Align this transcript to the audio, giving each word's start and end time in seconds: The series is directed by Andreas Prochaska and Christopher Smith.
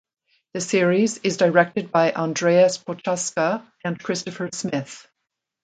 The 0.55 0.61
series 0.61 1.19
is 1.19 1.37
directed 1.37 1.91
by 1.91 2.11
Andreas 2.11 2.79
Prochaska 2.79 3.71
and 3.85 3.99
Christopher 4.01 4.49
Smith. 4.51 5.07